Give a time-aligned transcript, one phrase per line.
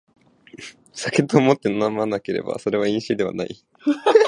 [0.93, 3.63] 酒と思って飲まなければそれは飲酒ではない